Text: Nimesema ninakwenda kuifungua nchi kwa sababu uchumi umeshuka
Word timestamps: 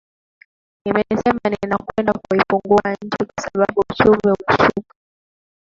Nimesema 0.85 1.41
ninakwenda 1.49 2.13
kuifungua 2.13 2.95
nchi 3.01 3.17
kwa 3.35 3.43
sababu 3.43 3.81
uchumi 3.89 4.19
umeshuka 4.39 4.95